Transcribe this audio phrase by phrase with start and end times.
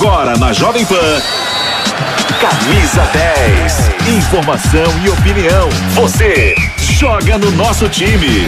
[0.00, 0.94] Agora na Jovem Pan.
[2.40, 4.16] Camisa 10.
[4.16, 5.68] Informação e opinião.
[5.94, 8.46] Você joga no nosso time.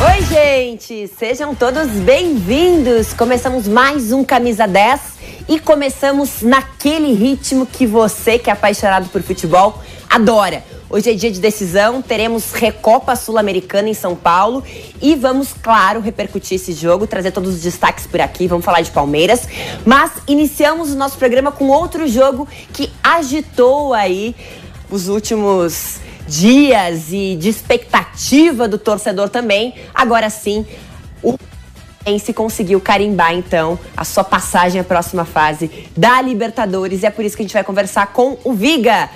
[0.00, 1.06] Oi, gente!
[1.08, 3.12] Sejam todos bem-vindos!
[3.12, 5.00] Começamos mais um Camisa 10
[5.46, 10.64] e começamos naquele ritmo que você, que é apaixonado por futebol, adora.
[10.90, 14.62] Hoje é dia de decisão, teremos Recopa Sul-Americana em São Paulo
[15.00, 18.90] e vamos, claro, repercutir esse jogo, trazer todos os destaques por aqui, vamos falar de
[18.90, 19.48] Palmeiras.
[19.84, 24.36] Mas iniciamos o nosso programa com outro jogo que agitou aí
[24.90, 25.96] os últimos
[26.28, 29.74] dias e de expectativa do torcedor também.
[29.94, 30.66] Agora sim,
[31.22, 31.38] o
[32.20, 37.24] se conseguiu carimbar então a sua passagem à próxima fase da Libertadores e é por
[37.24, 39.08] isso que a gente vai conversar com o Viga.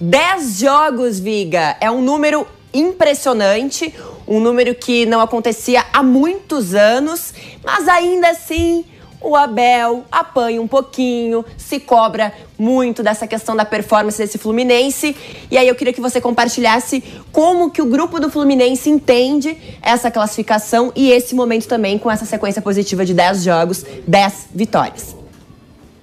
[0.00, 1.76] 10 jogos, Viga.
[1.80, 3.94] É um número impressionante,
[4.26, 7.32] um número que não acontecia há muitos anos,
[7.64, 8.84] mas ainda assim
[9.20, 15.16] o Abel apanha um pouquinho, se cobra muito dessa questão da performance desse Fluminense.
[15.50, 20.10] E aí eu queria que você compartilhasse como que o grupo do Fluminense entende essa
[20.10, 25.25] classificação e esse momento também com essa sequência positiva de 10 jogos, 10 vitórias.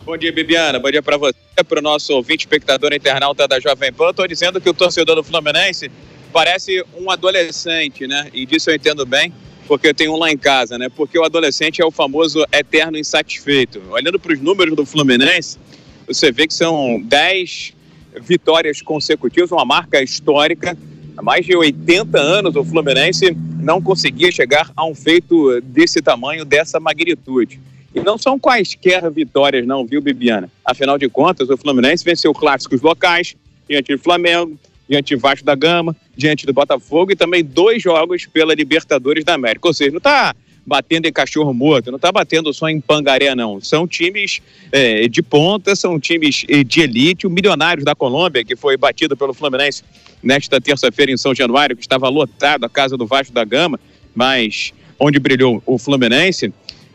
[0.05, 0.79] Bom dia, Bibiana.
[0.79, 1.33] Bom dia para você,
[1.65, 4.09] para o nosso ouvinte, espectador internauta da Jovem Pan.
[4.09, 5.89] Estou dizendo que o torcedor do Fluminense
[6.33, 8.29] parece um adolescente, né?
[8.33, 9.31] E disso eu entendo bem,
[9.65, 10.89] porque eu tenho um lá em casa, né?
[10.93, 13.81] Porque o adolescente é o famoso eterno insatisfeito.
[13.91, 15.57] Olhando para os números do Fluminense,
[16.05, 17.73] você vê que são 10
[18.21, 20.77] vitórias consecutivas, uma marca histórica.
[21.15, 26.43] Há mais de 80 anos o Fluminense não conseguia chegar a um feito desse tamanho,
[26.43, 27.57] dessa magnitude.
[27.93, 30.49] E não são quaisquer vitórias, não, viu, Bibiana?
[30.65, 33.35] Afinal de contas, o Fluminense venceu clássicos locais,
[33.69, 34.57] diante do Flamengo,
[34.89, 39.33] diante do Vasco da Gama, diante do Botafogo e também dois jogos pela Libertadores da
[39.33, 39.67] América.
[39.67, 40.35] Ou seja, não está
[40.65, 43.59] batendo em cachorro morto, não está batendo só em pangaré, não.
[43.61, 47.27] São times é, de ponta, são times é, de elite.
[47.27, 49.83] O Milionários da Colômbia, que foi batido pelo Fluminense
[50.21, 53.79] nesta terça-feira em São Januário, que estava lotado a casa do Vasco da Gama,
[54.15, 56.53] mas onde brilhou o Fluminense,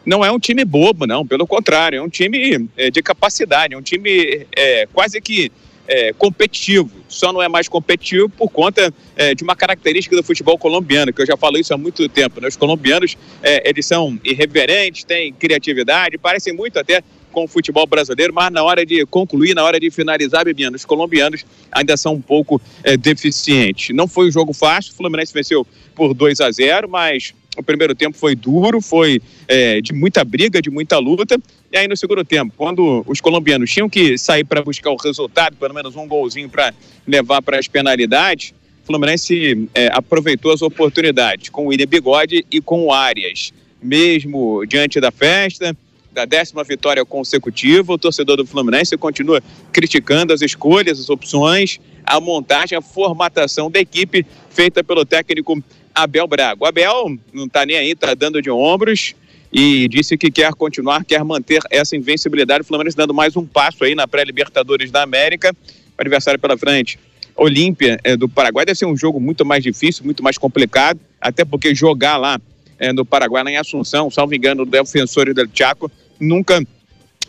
[0.08, 1.26] não é um time bobo, não.
[1.26, 5.52] Pelo contrário, é um time é, de capacidade, é um time é, quase que
[5.86, 6.90] é, competitivo.
[7.08, 11.20] Só não é mais competitivo por conta é, de uma característica do futebol colombiano, que
[11.20, 12.40] eu já falo isso há muito tempo.
[12.40, 12.48] Né?
[12.48, 18.32] Os colombianos, é, eles são irreverentes, têm criatividade, parecem muito até com o futebol brasileiro,
[18.32, 22.22] mas na hora de concluir, na hora de finalizar, Bebiano, os colombianos ainda são um
[22.22, 23.94] pouco é, deficientes.
[23.94, 27.94] Não foi um jogo fácil, o Fluminense venceu por 2 a 0, mas o primeiro
[27.94, 31.36] tempo foi duro, foi é, de muita briga, de muita luta.
[31.72, 35.56] E aí no segundo tempo, quando os colombianos tinham que sair para buscar o resultado,
[35.56, 36.72] pelo menos um golzinho para
[37.06, 42.60] levar para as penalidades, o Fluminense é, aproveitou as oportunidades com o William Bigode e
[42.60, 43.52] com o Arias.
[43.82, 45.76] Mesmo diante da festa,
[46.12, 52.20] da décima vitória consecutiva, o torcedor do Fluminense continua criticando as escolhas, as opções, a
[52.20, 55.62] montagem, a formatação da equipe feita pelo técnico
[56.02, 56.62] Abel Braga.
[56.62, 59.14] O Abel não está nem aí, está dando de ombros
[59.52, 62.62] e disse que quer continuar, quer manter essa invencibilidade.
[62.62, 65.54] O Fluminense dando mais um passo aí na pré-Libertadores da América.
[65.96, 66.98] O adversário pela frente.
[67.34, 71.44] Olímpia é, do Paraguai deve ser um jogo muito mais difícil, muito mais complicado, até
[71.44, 72.40] porque jogar lá
[72.78, 76.60] é, no Paraguai, lá em Assunção, salvo engano, do Defensor del Chaco, nunca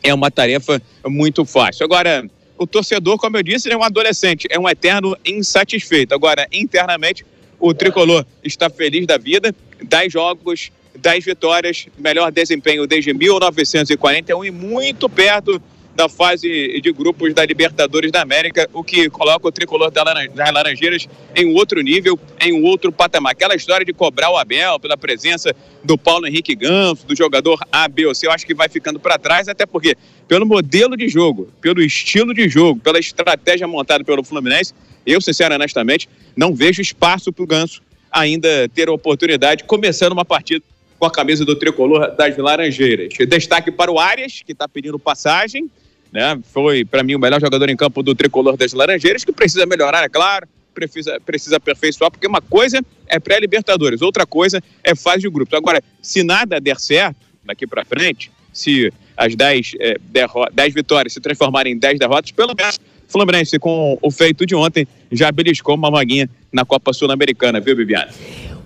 [0.02, 1.86] é uma tarefa muito fácil.
[1.86, 6.14] Agora, o torcedor, como eu disse, é um adolescente, é um eterno insatisfeito.
[6.14, 7.26] Agora, internamente,
[7.60, 9.54] o tricolor está feliz da vida.
[9.82, 15.62] 10 jogos, 10 vitórias, melhor desempenho desde 1941 e muito perto
[16.00, 21.10] da fase de grupos da Libertadores da América, o que coloca o tricolor das Laranjeiras
[21.36, 23.34] em outro nível, em outro patamar.
[23.34, 25.54] Aquela história de cobrar o Abel pela presença
[25.84, 28.98] do Paulo Henrique Ganso, do jogador A, B ou C, eu acho que vai ficando
[28.98, 29.94] para trás, até porque,
[30.26, 34.74] pelo modelo de jogo, pelo estilo de jogo, pela estratégia montada pelo Fluminense,
[35.06, 40.24] eu, sinceramente, honestamente, não vejo espaço para o Ganso ainda ter a oportunidade, começando uma
[40.24, 40.64] partida
[40.98, 43.14] com a camisa do tricolor das Laranjeiras.
[43.28, 45.70] Destaque para o Arias, que está pedindo passagem,
[46.12, 46.40] né?
[46.52, 50.04] Foi, para mim, o melhor jogador em campo do tricolor das Laranjeiras, que precisa melhorar,
[50.04, 55.30] é claro, precisa, precisa aperfeiçoar, porque uma coisa é pré-Libertadores, outra coisa é fase de
[55.30, 55.58] grupos.
[55.58, 61.74] Agora, se nada der certo daqui para frente, se as 10 é, vitórias se transformarem
[61.74, 66.30] em 10 derrotas, pelo menos Fluminense, com o feito de ontem, já beliscou uma vaguinha
[66.54, 68.12] na Copa Sul-Americana, viu, Bibiana?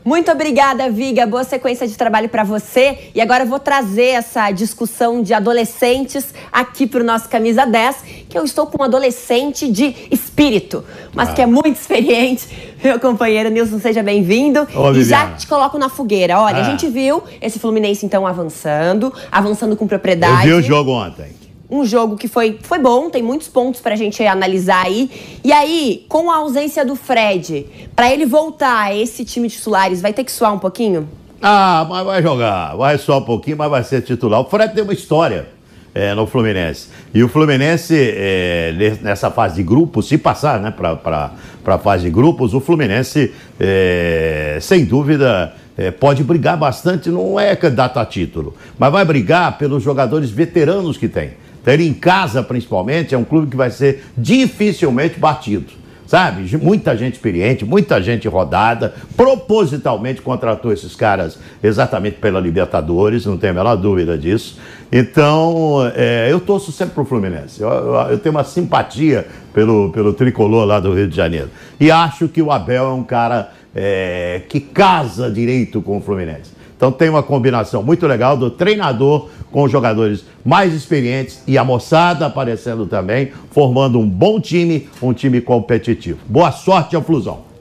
[0.05, 1.25] Muito obrigada, Viga.
[1.25, 3.09] Boa sequência de trabalho para você.
[3.15, 8.03] E agora eu vou trazer essa discussão de adolescentes aqui para o nosso Camisa 10,
[8.27, 10.83] que eu estou com um adolescente de espírito,
[11.13, 11.33] mas ah.
[11.33, 12.49] que é muito experiente.
[12.83, 14.67] Meu companheiro Nilson, seja bem-vindo.
[14.93, 16.37] E já te coloco na fogueira.
[16.37, 16.67] Olha, ah.
[16.67, 20.49] a gente viu esse Fluminense então avançando, avançando com propriedade.
[20.49, 21.42] Eu vi o jogo ontem
[21.73, 25.09] um jogo que foi, foi bom, tem muitos pontos pra gente analisar aí.
[25.43, 27.65] E aí, com a ausência do Fred,
[27.95, 31.09] para ele voltar a esse time de titulares, vai ter que suar um pouquinho?
[31.41, 34.39] Ah, mas vai jogar, vai suar um pouquinho, mas vai ser titular.
[34.39, 35.47] O Fred tem uma história
[35.95, 36.89] é, no Fluminense.
[37.11, 41.31] E o Fluminense, é, nessa fase de grupos, se passar né, para
[41.65, 47.55] a fase de grupos, o Fluminense, é, sem dúvida, é, pode brigar bastante, não é
[47.55, 51.31] candidato a título, mas vai brigar pelos jogadores veteranos que tem
[51.63, 55.83] ter em casa, principalmente, é um clube que vai ser dificilmente batido.
[56.05, 56.55] Sabe?
[56.57, 63.53] Muita gente experiente, muita gente rodada, propositalmente contratou esses caras exatamente pela Libertadores, não tenho
[63.53, 64.59] a menor dúvida disso.
[64.91, 67.61] Então, é, eu torço sempre pro Fluminense.
[67.61, 71.49] Eu, eu, eu, tenho uma simpatia pelo, pelo tricolor lá do Rio de Janeiro.
[71.79, 76.51] E acho que o Abel é um cara é, que casa direito com o Fluminense.
[76.75, 81.63] Então tem uma combinação muito legal do treinador com os jogadores mais experientes e a
[81.63, 86.19] moçada aparecendo também, formando um bom time, um time competitivo.
[86.27, 87.53] Boa sorte ao Flusão.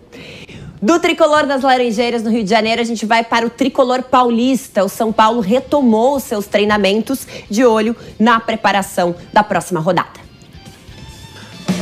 [0.81, 4.83] Do tricolor das Laranjeiras no Rio de Janeiro, a gente vai para o tricolor paulista.
[4.85, 10.22] O São Paulo retomou seus treinamentos de olho na preparação da próxima rodada.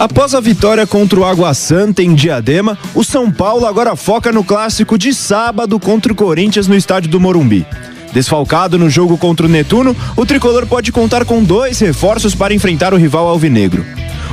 [0.00, 4.42] Após a vitória contra o Água Santa em Diadema, o São Paulo agora foca no
[4.42, 7.66] clássico de sábado contra o Corinthians no estádio do Morumbi.
[8.12, 12.92] Desfalcado no jogo contra o Netuno, o tricolor pode contar com dois reforços para enfrentar
[12.92, 13.84] o rival alvinegro.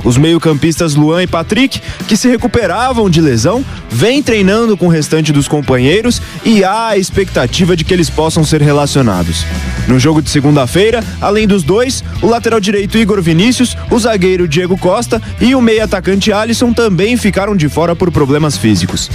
[0.03, 5.33] Os meio-campistas Luan e Patrick, que se recuperavam de lesão, vêm treinando com o restante
[5.33, 9.45] dos companheiros e há a expectativa de que eles possam ser relacionados.
[9.87, 14.77] No jogo de segunda-feira, além dos dois, o lateral direito Igor Vinícius, o zagueiro Diego
[14.77, 19.09] Costa e o meio-atacante Alisson também ficaram de fora por problemas físicos.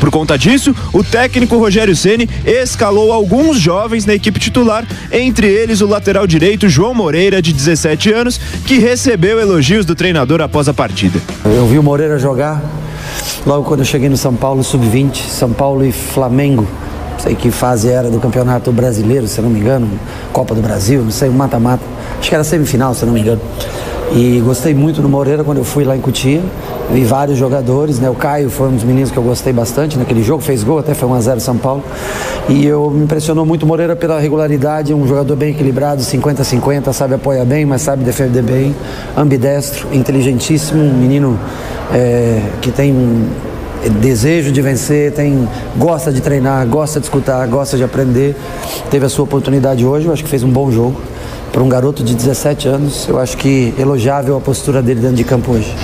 [0.00, 5.80] Por conta disso, o técnico Rogério Ceni escalou alguns jovens na equipe titular, entre eles
[5.80, 10.74] o lateral direito João Moreira, de 17 anos, que recebeu elogios do treinador após a
[10.74, 11.20] partida.
[11.44, 12.62] Eu vi o Moreira jogar
[13.46, 16.66] logo quando eu cheguei no São Paulo Sub-20, São Paulo e Flamengo.
[17.12, 19.88] Não sei que fase era do Campeonato Brasileiro, se não me engano,
[20.32, 21.82] Copa do Brasil, não sei, mata-mata.
[22.18, 23.40] Acho que era semifinal, se não me engano.
[24.12, 26.40] E gostei muito do Moreira quando eu fui lá em Cutia.
[26.92, 28.08] Vi vários jogadores, né?
[28.08, 30.94] O Caio foi um dos meninos que eu gostei bastante naquele jogo, fez gol, até
[30.94, 31.82] foi 1x0 São Paulo.
[32.48, 37.14] E eu me impressionou muito o Moreira pela regularidade, um jogador bem equilibrado, 50-50, sabe
[37.14, 38.74] apoiar bem, mas sabe defender bem,
[39.16, 41.38] ambidestro, inteligentíssimo, um menino
[41.92, 42.94] é, que tem
[44.00, 48.36] desejo de vencer, tem gosta de treinar, gosta de escutar, gosta de aprender.
[48.88, 50.96] Teve a sua oportunidade hoje, eu acho que fez um bom jogo
[51.56, 55.24] para um garoto de 17 anos, eu acho que elogiável a postura dele dentro de
[55.24, 55.74] campo hoje.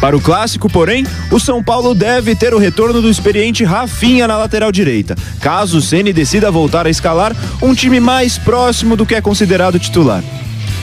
[0.00, 4.36] Para o clássico, porém, o São Paulo deve ter o retorno do experiente Rafinha na
[4.36, 9.14] lateral direita, caso o Ceni decida voltar a escalar um time mais próximo do que
[9.14, 10.24] é considerado titular.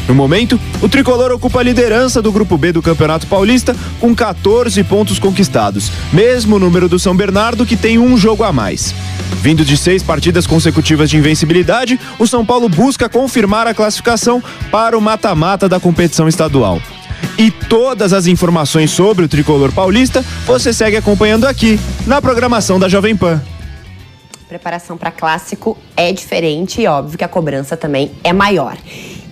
[0.08, 4.82] No momento, o tricolor ocupa a liderança do grupo B do Campeonato Paulista com 14
[4.86, 8.96] pontos conquistados, mesmo número do São Bernardo que tem um jogo a mais.
[9.36, 14.98] Vindo de seis partidas consecutivas de invencibilidade, o São Paulo busca confirmar a classificação para
[14.98, 16.82] o mata-mata da competição estadual.
[17.38, 22.90] E todas as informações sobre o tricolor paulista você segue acompanhando aqui na programação da
[22.90, 23.42] Jovem Pan.
[24.48, 28.76] Preparação para clássico é diferente e óbvio que a cobrança também é maior.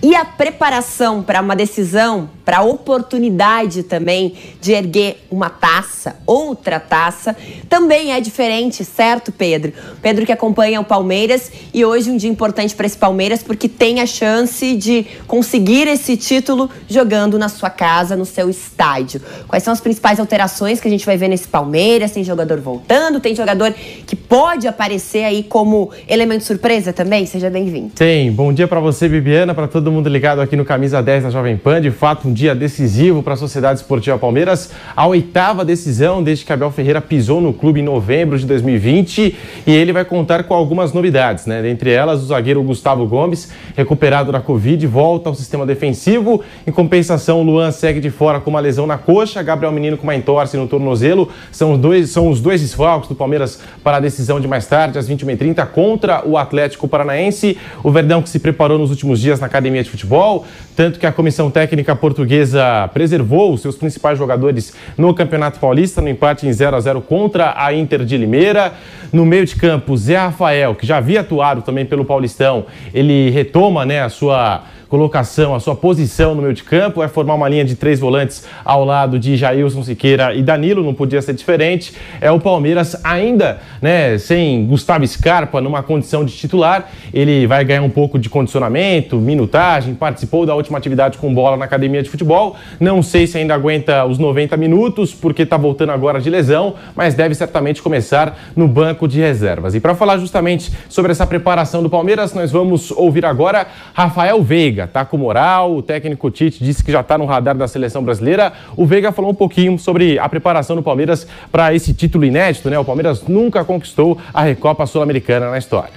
[0.00, 6.78] E a preparação para uma decisão, para a oportunidade também de erguer uma taça, outra
[6.78, 7.36] taça,
[7.68, 9.72] também é diferente, certo, Pedro?
[10.00, 14.00] Pedro que acompanha o Palmeiras e hoje um dia importante para esse Palmeiras porque tem
[14.00, 19.20] a chance de conseguir esse título jogando na sua casa, no seu estádio.
[19.48, 22.12] Quais são as principais alterações que a gente vai ver nesse Palmeiras?
[22.12, 23.74] Tem jogador voltando, tem jogador
[24.06, 27.26] que pode aparecer aí como elemento surpresa também?
[27.26, 27.90] Seja bem-vindo.
[27.96, 28.30] Tem.
[28.30, 31.30] Bom dia para você, Bibiana, para todo todo mundo ligado aqui no Camisa 10 da
[31.30, 31.80] Jovem Pan.
[31.80, 34.70] De fato, um dia decisivo para a Sociedade Esportiva Palmeiras.
[34.94, 39.34] A oitava decisão desde que Abel Ferreira pisou no clube em novembro de 2020
[39.66, 41.62] e ele vai contar com algumas novidades, né?
[41.62, 46.42] Dentre elas, o zagueiro Gustavo Gomes, recuperado da Covid, volta ao sistema defensivo.
[46.66, 50.02] Em compensação, o Luan segue de fora com uma lesão na coxa, Gabriel Menino com
[50.02, 51.30] uma entorse no tornozelo.
[51.50, 54.98] São os dois, são os dois desfalques do Palmeiras para a decisão de mais tarde,
[54.98, 57.56] às 21h30, contra o Atlético Paranaense.
[57.82, 61.06] O Verdão que se preparou nos últimos dias na academia academia de futebol, tanto que
[61.06, 66.52] a comissão técnica portuguesa preservou os seus principais jogadores no Campeonato Paulista, no empate em
[66.52, 68.72] 0 a 0 contra a Inter de Limeira.
[69.12, 73.84] No meio de campo, Zé Rafael, que já havia atuado também pelo Paulistão, ele retoma
[73.86, 77.64] né, a sua colocação, a sua posição no meio de campo, é formar uma linha
[77.64, 81.92] de três volantes ao lado de Jailson Siqueira e Danilo, não podia ser diferente.
[82.20, 87.82] É o Palmeiras ainda, né, sem Gustavo Scarpa numa condição de titular, ele vai ganhar
[87.82, 92.56] um pouco de condicionamento, minutagem, participou da última atividade com bola na academia de futebol.
[92.80, 97.14] Não sei se ainda aguenta os 90 minutos, porque está voltando agora de lesão, mas
[97.14, 99.74] deve certamente começar no banco de reservas.
[99.74, 104.77] E para falar justamente sobre essa preparação do Palmeiras, nós vamos ouvir agora Rafael Veiga
[104.78, 108.00] Veiga tá com moral, o técnico Tite disse que já está no radar da seleção
[108.00, 108.52] brasileira.
[108.76, 112.78] O Veiga falou um pouquinho sobre a preparação do Palmeiras para esse título inédito, né?
[112.78, 115.94] O Palmeiras nunca conquistou a Recopa Sul-Americana na história.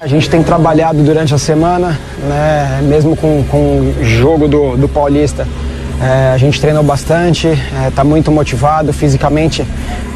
[0.00, 4.88] A gente tem trabalhado durante a semana, né, mesmo com, com o jogo do, do
[4.88, 5.46] Paulista.
[6.00, 7.48] É, a gente treinou bastante,
[7.88, 9.66] está é, muito motivado, fisicamente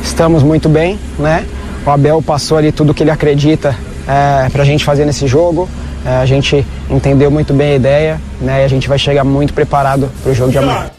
[0.02, 0.98] estamos muito bem.
[1.18, 1.44] Né?
[1.86, 3.76] O Abel passou ali tudo que ele acredita
[4.08, 5.68] é, para a gente fazer nesse jogo.
[6.04, 9.52] É, a gente entendeu muito bem a ideia né, e a gente vai chegar muito
[9.52, 10.90] preparado para o jogo de amanhã.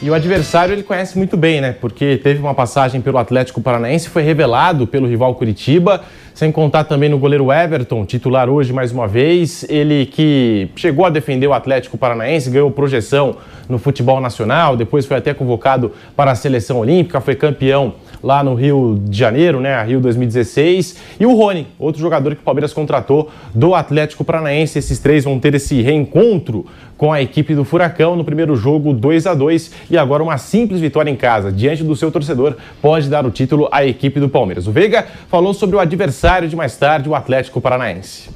[0.00, 1.74] E o adversário ele conhece muito bem, né?
[1.80, 7.08] Porque teve uma passagem pelo Atlético Paranaense, foi revelado pelo rival Curitiba, sem contar também
[7.08, 9.64] no goleiro Everton, titular hoje mais uma vez.
[9.68, 15.16] Ele que chegou a defender o Atlético Paranaense, ganhou projeção no futebol nacional, depois foi
[15.16, 20.00] até convocado para a seleção olímpica, foi campeão lá no Rio de Janeiro, né, Rio
[20.00, 24.78] 2016, e o Rony, outro jogador que o Palmeiras contratou do Atlético Paranaense.
[24.78, 29.26] Esses três vão ter esse reencontro com a equipe do Furacão no primeiro jogo 2
[29.26, 33.24] a 2 e agora uma simples vitória em casa diante do seu torcedor pode dar
[33.24, 34.66] o título à equipe do Palmeiras.
[34.66, 38.30] O Veiga falou sobre o adversário de mais tarde, o Atlético Paranaense.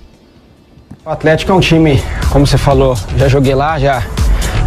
[1.04, 4.06] O Atlético é um time, como você falou, já joguei lá, já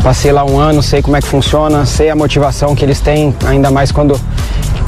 [0.04, 3.34] passei lá um ano, sei como é que funciona, sei a motivação que eles têm,
[3.46, 4.20] ainda mais quando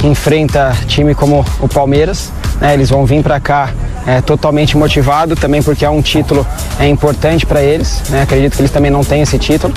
[0.06, 2.32] enfrenta time como o Palmeiras.
[2.60, 2.74] Né?
[2.74, 3.72] Eles vão vir para cá
[4.06, 6.46] é, totalmente motivado, também porque é um título
[6.78, 8.02] é importante para eles.
[8.08, 8.22] Né?
[8.22, 9.74] Acredito que eles também não têm esse título.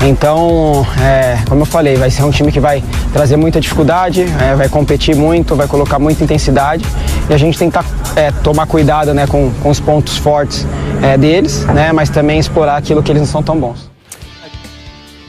[0.00, 2.82] Então, é, como eu falei, vai ser um time que vai
[3.12, 6.84] trazer muita dificuldade, é, vai competir muito, vai colocar muita intensidade
[7.28, 7.84] e a gente tem que tá,
[8.42, 10.66] tomar cuidado né, com, com os pontos fortes
[11.02, 13.90] é, deles, né, mas também explorar aquilo que eles não são tão bons.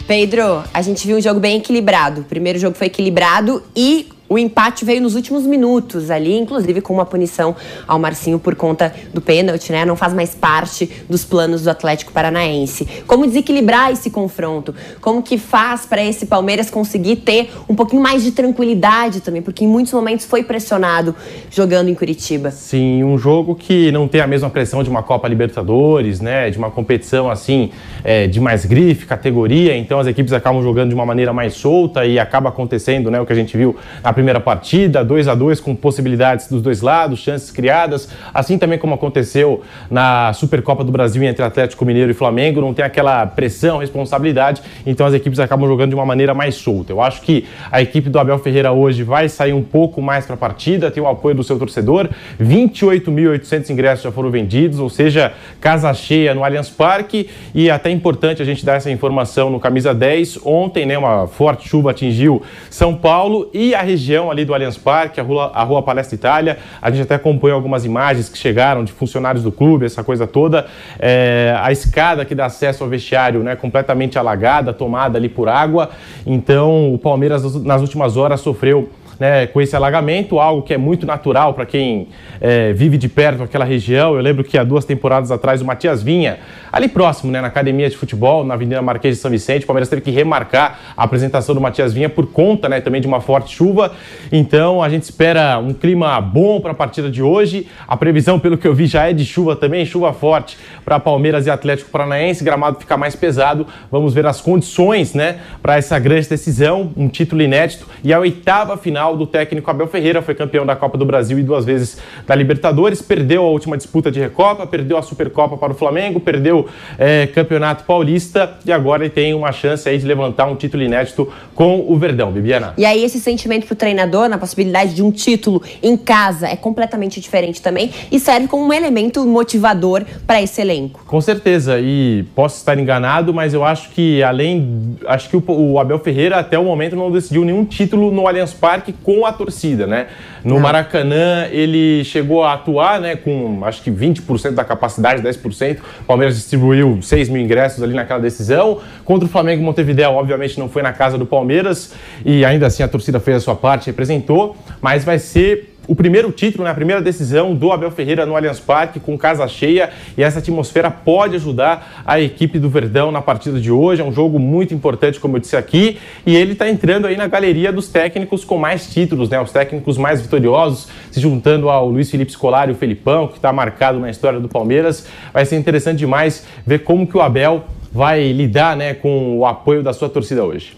[0.08, 2.22] Pedro, a gente viu um jogo bem equilibrado.
[2.22, 6.94] O primeiro jogo foi equilibrado e o empate veio nos últimos minutos ali, inclusive com
[6.94, 7.56] uma punição
[7.88, 9.86] ao Marcinho por conta do pênalti, né?
[9.86, 12.86] Não faz mais parte dos planos do Atlético Paranaense.
[13.08, 14.76] Como desequilibrar esse confronto?
[15.00, 19.42] Como que faz para esse Palmeiras conseguir ter um pouquinho mais de tranquilidade também?
[19.42, 21.16] Porque em muitos momentos foi pressionado
[21.50, 22.52] jogando em Curitiba.
[22.52, 26.50] Sim, um jogo que não tem a mesma pressão de uma Copa Libertadores, né?
[26.50, 27.72] De uma competição assim,
[28.04, 29.78] é, de mais grife, categoria.
[29.78, 33.22] Então as equipes acabam jogando de uma maneira mais solta e acaba acontecendo, né?
[33.22, 36.82] O que a gente viu na primeira partida, 2 a 2 com possibilidades dos dois
[36.82, 42.14] lados, chances criadas, assim também como aconteceu na Supercopa do Brasil entre Atlético Mineiro e
[42.16, 46.56] Flamengo, não tem aquela pressão, responsabilidade, então as equipes acabam jogando de uma maneira mais
[46.56, 46.92] solta.
[46.92, 50.34] Eu acho que a equipe do Abel Ferreira hoje vai sair um pouco mais para
[50.34, 52.10] a partida, tem o apoio do seu torcedor,
[52.42, 57.92] 28.800 ingressos já foram vendidos, ou seja, casa cheia no Allianz Parque e é até
[57.92, 60.40] importante a gente dar essa informação no camisa 10.
[60.44, 64.78] Ontem, né, uma forte chuva atingiu São Paulo e a região região ali do Allianz
[64.78, 66.60] Parque, a rua, a rua Palestra Itália.
[66.80, 70.68] A gente até acompanhou algumas imagens que chegaram de funcionários do clube, essa coisa toda.
[71.00, 75.90] É, a escada que dá acesso ao vestiário né, completamente alagada, tomada ali por água.
[76.26, 81.06] Então, o Palmeiras, nas últimas horas, sofreu né, com esse alagamento, algo que é muito
[81.06, 82.08] natural para quem
[82.42, 84.16] é, vive de perto aquela região.
[84.16, 86.40] Eu lembro que há duas temporadas atrás o Matias Vinha,
[86.72, 89.90] ali próximo, né, na academia de futebol, na Avenida Marquês de São Vicente, o Palmeiras
[89.90, 93.56] teve que remarcar a apresentação do Matias Vinha por conta né, também de uma forte
[93.56, 93.94] chuva.
[94.32, 97.68] Então a gente espera um clima bom para a partida de hoje.
[97.88, 101.46] A previsão, pelo que eu vi, já é de chuva também, chuva forte para Palmeiras
[101.48, 102.44] e Atlético Paranaense.
[102.44, 103.66] Gramado fica mais pesado.
[103.92, 108.78] Vamos ver as condições né, para essa grande decisão, um título inédito e a oitava
[108.78, 112.34] final do técnico Abel Ferreira, foi campeão da Copa do Brasil e duas vezes da
[112.34, 117.28] Libertadores, perdeu a última disputa de Recopa, perdeu a Supercopa para o Flamengo, perdeu é,
[117.28, 121.86] Campeonato Paulista e agora ele tem uma chance aí de levantar um título inédito com
[121.88, 122.74] o Verdão, Bibiana.
[122.78, 126.56] E aí esse sentimento para o treinador na possibilidade de um título em casa é
[126.56, 131.04] completamente diferente também e serve como um elemento motivador para esse elenco.
[131.06, 135.80] Com certeza, e posso estar enganado, mas eu acho que além, acho que o, o
[135.80, 139.86] Abel Ferreira até o momento não decidiu nenhum título no Allianz Parque com a torcida,
[139.86, 140.08] né?
[140.44, 145.80] No Maracanã ele chegou a atuar, né, com acho que 20% da capacidade, 10%.
[146.02, 148.80] O Palmeiras distribuiu 6 mil ingressos ali naquela decisão.
[149.04, 152.88] Contra o Flamengo Montevideo, obviamente não foi na casa do Palmeiras e ainda assim a
[152.88, 157.02] torcida fez a sua parte, representou, mas vai ser o primeiro título, né, a primeira
[157.02, 162.04] decisão do Abel Ferreira no Allianz Parque, com casa cheia, e essa atmosfera pode ajudar
[162.06, 164.02] a equipe do Verdão na partida de hoje.
[164.02, 167.28] É um jogo muito importante, como eu disse aqui, e ele está entrando aí na
[167.28, 172.10] galeria dos técnicos com mais títulos, né, os técnicos mais vitoriosos, se juntando ao Luiz
[172.10, 175.08] Felipe Scolari o Felipão, que está marcado na história do Palmeiras.
[175.34, 179.82] Vai ser interessante demais ver como que o Abel vai lidar né, com o apoio
[179.82, 180.76] da sua torcida hoje.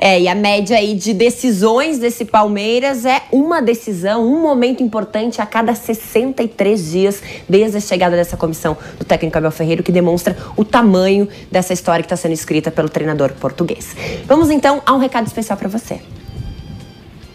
[0.00, 5.40] É, e a média aí de decisões desse Palmeiras é uma decisão, um momento importante
[5.40, 10.36] a cada 63 dias desde a chegada dessa comissão do técnico Abel Ferreira, que demonstra
[10.56, 13.96] o tamanho dessa história que está sendo escrita pelo treinador português.
[14.26, 16.00] Vamos então a um recado especial para você.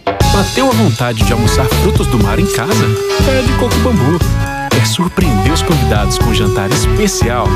[0.06, 2.86] Bateu a vontade de almoçar frutos do mar em casa?
[3.26, 4.53] Pede Coco Bambu.
[4.84, 7.48] Quer surpreender os convidados com um jantar especial?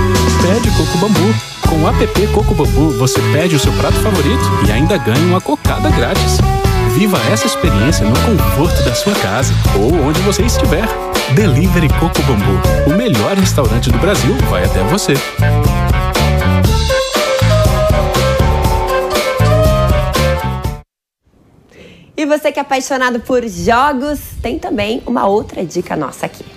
[0.42, 1.36] Pede Coco Bambu.
[1.68, 5.42] Com o app Coco Bambu, você pede o seu prato favorito e ainda ganha uma
[5.42, 6.38] cocada grátis.
[6.96, 10.88] Viva essa experiência no conforto da sua casa ou onde você estiver.
[11.36, 15.13] Delivery Coco Bambu, o melhor restaurante do Brasil, vai até você.
[22.16, 26.57] E você que é apaixonado por jogos, tem também uma outra dica nossa aqui.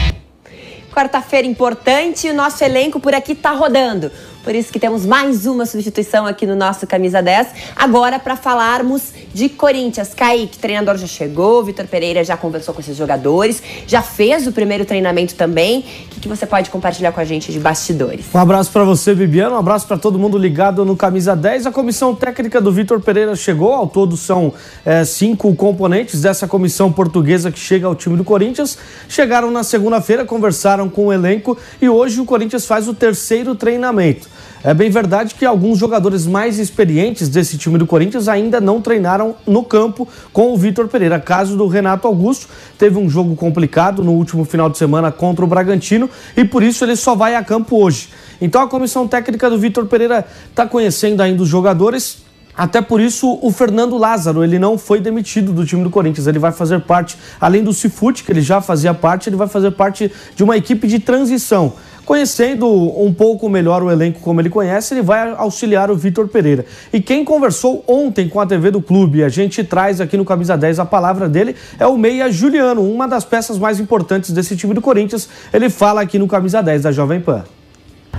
[0.91, 4.11] Quarta-feira importante e o nosso elenco por aqui tá rodando.
[4.43, 7.47] Por isso que temos mais uma substituição aqui no nosso Camisa 10.
[7.75, 10.15] Agora para falarmos de Corinthians.
[10.15, 14.83] Kaique, treinador já chegou, Vitor Pereira já conversou com esses jogadores, já fez o primeiro
[14.83, 15.85] treinamento também.
[16.17, 18.25] O que, você pode compartilhar com a gente de bastidores?
[18.33, 19.55] Um abraço para você, Bibiano.
[19.55, 21.67] Um abraço para todo mundo ligado no Camisa 10.
[21.67, 23.73] A comissão técnica do Vitor Pereira chegou.
[23.73, 28.77] Ao todo são é, cinco componentes dessa comissão portuguesa que chega ao time do Corinthians.
[29.07, 34.31] Chegaram na segunda-feira, conversaram com o elenco e hoje o Corinthians faz o terceiro treinamento.
[34.63, 39.35] É bem verdade que alguns jogadores mais experientes desse time do Corinthians ainda não treinaram
[39.47, 41.19] no campo com o Vitor Pereira.
[41.19, 45.47] Caso do Renato Augusto, teve um jogo complicado no último final de semana contra o
[45.47, 48.09] Bragantino e por isso ele só vai a campo hoje.
[48.39, 52.21] Então a comissão técnica do Vitor Pereira está conhecendo ainda os jogadores,
[52.55, 56.27] até por isso, o Fernando Lázaro, ele não foi demitido do time do Corinthians.
[56.27, 59.71] Ele vai fazer parte, além do Cifute, que ele já fazia parte, ele vai fazer
[59.71, 61.73] parte de uma equipe de transição.
[62.05, 66.65] Conhecendo um pouco melhor o elenco como ele conhece, ele vai auxiliar o Vitor Pereira.
[66.91, 70.57] E quem conversou ontem com a TV do clube, a gente traz aqui no Camisa
[70.57, 74.73] 10 a palavra dele, é o Meia Juliano, uma das peças mais importantes desse time
[74.73, 75.29] do Corinthians.
[75.53, 77.43] Ele fala aqui no Camisa 10 da Jovem Pan.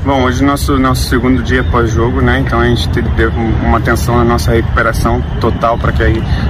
[0.04, 2.40] Bom, hoje é nosso nosso segundo dia pós-jogo, né?
[2.40, 6.02] Então a gente deu uma atenção na nossa recuperação total para que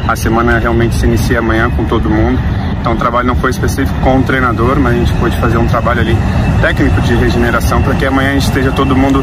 [0.09, 2.41] a semana realmente se inicie amanhã com todo mundo.
[2.83, 5.69] Então o trabalho não foi específico com o treinador, mas a gente pôde fazer um
[5.69, 6.17] trabalho ali
[6.61, 9.23] técnico de regeneração para que amanhã a gente esteja todo mundo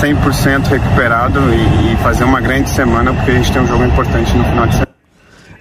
[0.00, 4.36] 100% recuperado e, e fazer uma grande semana, porque a gente tem um jogo importante
[4.36, 4.86] no final de semana.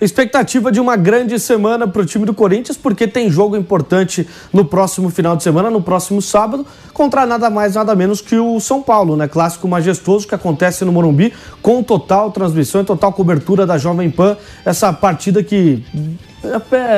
[0.01, 4.65] Expectativa de uma grande semana para o time do Corinthians, porque tem jogo importante no
[4.65, 8.81] próximo final de semana, no próximo sábado, contra nada mais, nada menos que o São
[8.81, 9.27] Paulo, né?
[9.27, 11.31] Clássico majestoso que acontece no Morumbi,
[11.61, 14.35] com total transmissão e total cobertura da Jovem Pan.
[14.65, 15.83] Essa partida que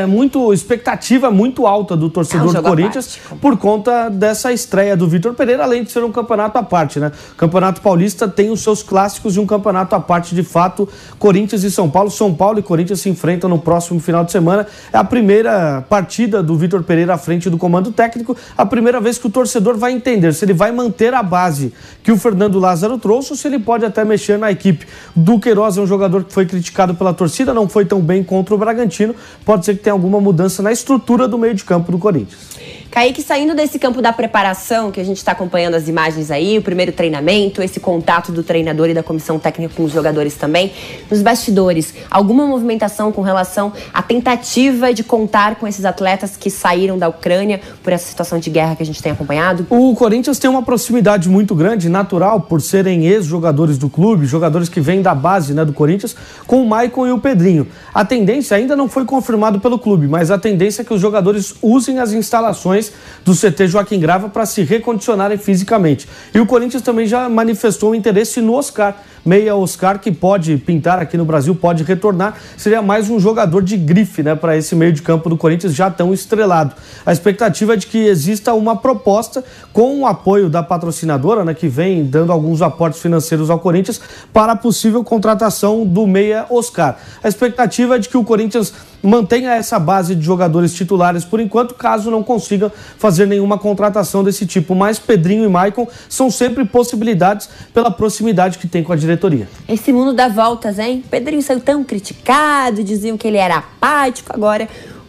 [0.08, 5.08] muito expectativa muito alta do torcedor é um do Corinthians por conta dessa estreia do
[5.08, 7.12] Vitor Pereira, além de ser um campeonato à parte, né?
[7.34, 10.88] O Campeonato Paulista tem os seus clássicos e um campeonato à parte, de fato,
[11.20, 12.10] Corinthians e São Paulo.
[12.10, 14.68] São Paulo e Corinthians se enfrentam no próximo final de semana.
[14.92, 19.18] É a primeira partida do Vitor Pereira à frente do comando técnico, a primeira vez
[19.18, 22.98] que o torcedor vai entender se ele vai manter a base que o Fernando Lázaro
[22.98, 24.88] trouxe ou se ele pode até mexer na equipe.
[25.16, 28.54] Do Queiroz é um jogador que foi criticado pela torcida, não foi tão bem contra
[28.54, 29.16] o Bragantino,
[29.48, 32.50] pode ser que tenha alguma mudança na estrutura do meio de campo do Corinthians.
[32.90, 36.62] Kaique, saindo desse campo da preparação, que a gente está acompanhando as imagens aí, o
[36.62, 40.72] primeiro treinamento, esse contato do treinador e da comissão técnica com os jogadores também,
[41.12, 46.98] nos bastidores, alguma movimentação com relação à tentativa de contar com esses atletas que saíram
[46.98, 49.68] da Ucrânia por essa situação de guerra que a gente tem acompanhado?
[49.70, 54.80] O Corinthians tem uma proximidade muito grande, natural, por serem ex-jogadores do clube, jogadores que
[54.80, 57.68] vêm da base né, do Corinthians, com o Maicon e o Pedrinho.
[57.94, 61.56] A tendência ainda não foi confirmado pelo clube, mas a tendência é que os jogadores
[61.62, 62.77] usem as instalações
[63.26, 66.08] do CT Joaquim Grava para se recondicionarem fisicamente.
[66.34, 68.96] E o Corinthians também já manifestou interesse no Oscar
[69.28, 73.76] meia Oscar que pode pintar aqui no Brasil, pode retornar, seria mais um jogador de
[73.76, 76.74] grife, né, para esse meio de campo do Corinthians já tão estrelado.
[77.06, 81.68] A expectativa é de que exista uma proposta com o apoio da patrocinadora, né, que
[81.68, 84.00] vem dando alguns aportes financeiros ao Corinthians
[84.32, 86.98] para a possível contratação do meia Oscar.
[87.22, 91.76] A expectativa é de que o Corinthians mantenha essa base de jogadores titulares por enquanto,
[91.76, 94.76] caso não consiga fazer nenhuma contratação desse tipo.
[94.76, 99.48] Mas Pedrinho e Maicon são sempre possibilidades pela proximidade que tem com a diretoria.
[99.68, 101.04] Esse mundo dá voltas, hein?
[101.10, 104.68] Pedrinho saiu tão criticado, diziam que ele era apático, agora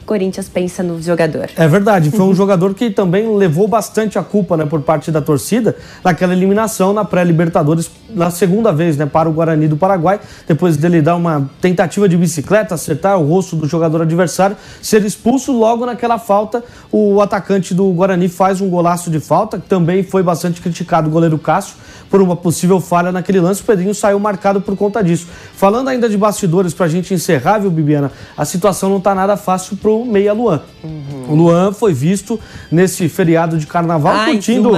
[0.09, 1.51] Corinthians pensa no jogador.
[1.55, 5.21] É verdade, foi um jogador que também levou bastante a culpa né, por parte da
[5.21, 10.79] torcida naquela eliminação na pré-Libertadores, na segunda vez, né, para o Guarani do Paraguai, depois
[10.79, 15.85] dele dar uma tentativa de bicicleta, acertar o rosto do jogador adversário, ser expulso logo
[15.85, 20.63] naquela falta, o atacante do Guarani faz um golaço de falta, que também foi bastante
[20.63, 21.77] criticado o goleiro Cássio
[22.11, 25.27] por uma possível falha naquele lance, o Pedrinho saiu marcado por conta disso.
[25.55, 29.37] Falando ainda de bastidores, para a gente encerrar, viu, Bibiana, a situação não está nada
[29.37, 30.61] fácil Meia Luan.
[30.83, 31.33] Uhum.
[31.33, 34.73] O Luan foi visto nesse feriado de carnaval Mais curtindo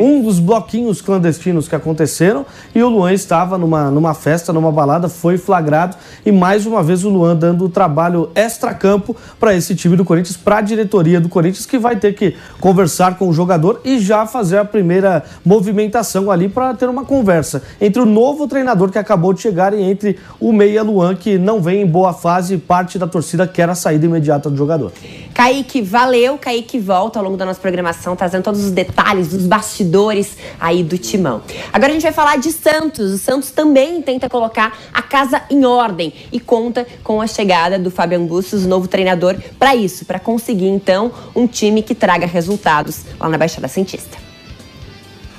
[0.00, 5.08] um dos bloquinhos clandestinos que aconteceram e o Luan estava numa, numa festa, numa balada,
[5.08, 10.04] foi flagrado e mais uma vez o Luan dando trabalho extra-campo para esse time do
[10.04, 13.98] Corinthians, para a diretoria do Corinthians, que vai ter que conversar com o jogador e
[13.98, 18.98] já fazer a primeira movimentação ali para ter uma conversa entre o novo treinador que
[18.98, 22.58] acabou de chegar e entre o Meia Luan, que não vem em boa fase e
[22.58, 24.92] parte da torcida quer a saída imediata do jogador.
[25.34, 26.38] Kaique, valeu.
[26.38, 30.98] Kaique volta ao longo da nossa programação, trazendo todos os detalhes dos bastidores aí do
[30.98, 31.42] timão.
[31.72, 33.12] Agora a gente vai falar de Santos.
[33.12, 37.90] O Santos também tenta colocar a casa em ordem e conta com a chegada do
[37.90, 43.28] Fabian Bustos, novo treinador, para isso, para conseguir então um time que traga resultados lá
[43.28, 44.31] na Baixada Santista.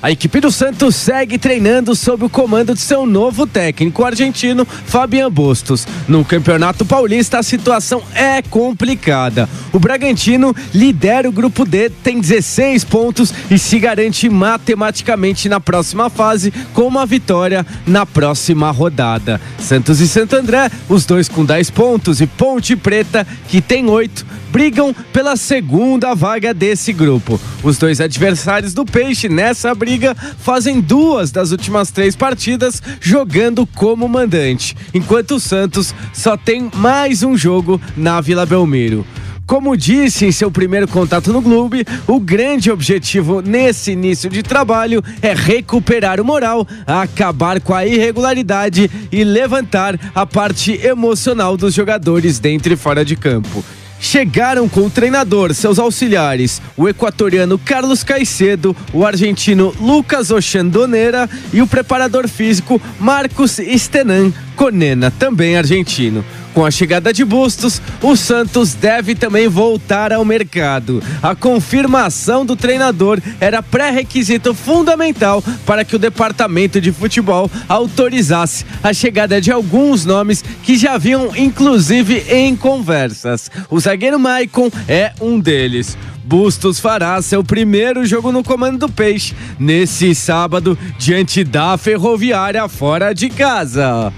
[0.04, 5.30] A equipe do Santos segue treinando sob o comando de seu novo técnico argentino, Fabian
[5.30, 5.86] Bustos.
[6.06, 9.48] No Campeonato Paulista, a situação é complicada.
[9.72, 16.10] O Bragantino lidera o grupo D, tem 16 pontos e se garante matematicamente na próxima
[16.10, 19.40] fase com uma vitória na próxima rodada.
[19.58, 24.26] Santos e Santo André, os dois com 10 pontos e Ponte Preta, que tem 8,
[24.52, 27.40] brigam pela segunda vaga desse grupo.
[27.62, 33.64] Os dois adversários do Peixe nessa briga Liga fazem duas das últimas três partidas jogando
[33.64, 39.06] como mandante, enquanto o Santos só tem mais um jogo na Vila Belmiro.
[39.46, 45.00] Como disse em seu primeiro contato no clube, o grande objetivo nesse início de trabalho
[45.22, 52.40] é recuperar o moral, acabar com a irregularidade e levantar a parte emocional dos jogadores
[52.40, 53.62] dentro e fora de campo
[54.04, 61.62] chegaram com o treinador, seus auxiliares, o equatoriano Carlos Caicedo, o argentino Lucas Ochandonera e
[61.62, 66.22] o preparador físico Marcos Stenan Conena, também argentino.
[66.54, 71.02] Com a chegada de Bustos, o Santos deve também voltar ao mercado.
[71.20, 78.92] A confirmação do treinador era pré-requisito fundamental para que o departamento de futebol autorizasse a
[78.92, 83.50] chegada de alguns nomes que já haviam inclusive em conversas.
[83.68, 85.98] O zagueiro Maicon é um deles.
[86.24, 93.12] Bustos fará seu primeiro jogo no comando do Peixe nesse sábado diante da Ferroviária fora
[93.12, 94.12] de casa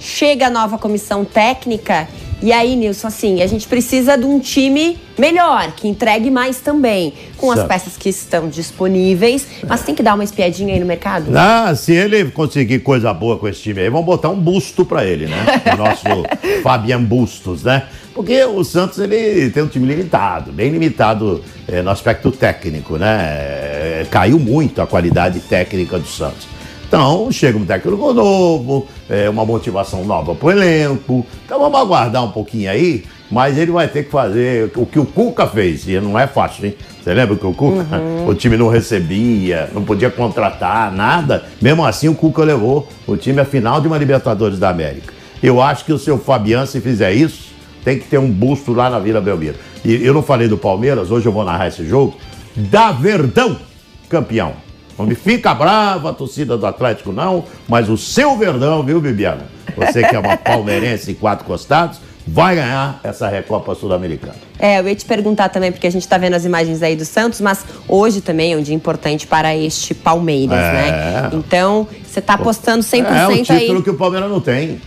[0.00, 2.08] chega a nova comissão técnica.
[2.42, 7.12] E aí, Nilson, assim, a gente precisa de um time melhor, que entregue mais também,
[7.36, 7.60] com certo.
[7.60, 11.30] as peças que estão disponíveis, mas tem que dar uma espiadinha aí no mercado.
[11.36, 15.04] Ah, se ele conseguir coisa boa com esse time aí, vamos botar um busto para
[15.04, 15.36] ele, né?
[15.74, 16.04] O nosso
[16.64, 17.86] Fabian Bustos, né?
[18.14, 23.18] Porque o Santos ele tem um time limitado, bem limitado é, no aspecto técnico, né?
[23.20, 26.48] É, caiu muito a qualidade técnica do Santos.
[26.90, 31.24] Então, chega um técnico novo, é, uma motivação nova para o elenco.
[31.44, 35.06] Então, vamos aguardar um pouquinho aí, mas ele vai ter que fazer o que o
[35.06, 36.74] Cuca fez, e não é fácil, hein?
[37.00, 38.26] Você lembra que o Cuca, uhum.
[38.26, 41.44] o time não recebia, não podia contratar nada.
[41.62, 45.14] Mesmo assim, o Cuca levou o time à final de uma Libertadores da América.
[45.40, 47.52] Eu acho que o seu Fabiano, se fizer isso,
[47.84, 49.54] tem que ter um busto lá na Vila Belmiro.
[49.84, 52.16] E eu não falei do Palmeiras, hoje eu vou narrar esse jogo.
[52.56, 53.56] Da Verdão,
[54.08, 54.54] campeão.
[55.00, 59.46] Onde fica brava a torcida do Atlético, não, mas o seu Verdão, viu, Bibiana?
[59.76, 64.34] Você que é uma palmeirense em quatro costados, vai ganhar essa Recopa Sul-Americana.
[64.58, 67.04] É, eu ia te perguntar também, porque a gente está vendo as imagens aí do
[67.04, 70.72] Santos, mas hoje também é um dia importante para este Palmeiras, É.
[70.72, 71.30] né?
[71.32, 73.82] Então, você está apostando 100% É o título aí.
[73.82, 74.80] que o Palmeiras não tem.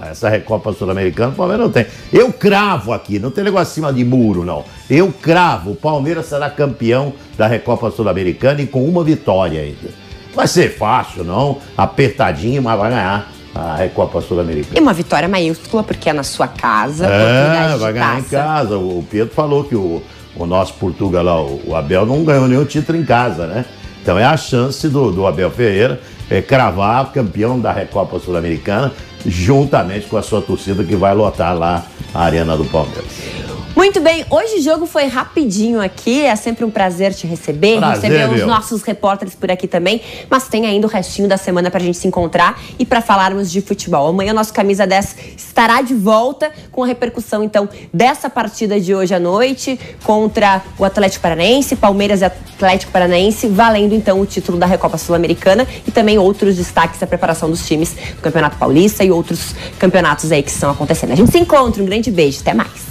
[0.00, 1.86] Essa Recopa Sul-Americana o Palmeiras não tem.
[2.12, 4.64] Eu cravo aqui, não tem negócio acima de muro, não.
[4.88, 9.90] Eu cravo, o Palmeiras será campeão da Recopa Sul-Americana e com uma vitória ainda.
[10.34, 14.80] Vai ser fácil, não, apertadinho, mas vai ganhar a Recopa E Sul-Americana.
[14.80, 18.78] uma vitória maiúscula, porque é na sua casa, É, vai ganhar em casa.
[18.78, 20.00] O Pedro falou que o,
[20.36, 23.64] o nosso Portugal lá, o, o Abel, não ganhou nenhum título em casa, né?
[24.00, 28.92] Então é a chance do, do Abel Ferreira é, cravar campeão da Recopa Sul-Americana,
[29.26, 33.37] juntamente com a sua torcida que vai lotar lá a Arena do Palmeiras.
[33.78, 38.10] Muito bem, hoje o jogo foi rapidinho aqui, é sempre um prazer te receber, Prazer,
[38.10, 38.46] receber os meu.
[38.48, 42.08] nossos repórteres por aqui também, mas tem ainda o restinho da semana pra gente se
[42.08, 44.08] encontrar e pra falarmos de futebol.
[44.08, 49.14] Amanhã nosso Camisa 10 estará de volta com a repercussão então dessa partida de hoje
[49.14, 54.66] à noite contra o Atlético Paranaense, Palmeiras e Atlético Paranaense, valendo então o título da
[54.66, 59.54] Recopa Sul-Americana e também outros destaques da preparação dos times do Campeonato Paulista e outros
[59.78, 61.12] campeonatos aí que estão acontecendo.
[61.12, 62.87] A gente se encontra, um grande beijo, até mais.